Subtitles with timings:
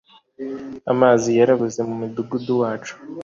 [0.91, 2.93] amazi yarabuze mu mudugudu wacu